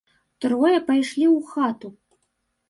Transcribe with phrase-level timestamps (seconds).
[0.45, 1.93] Трое пайшлі ў хату.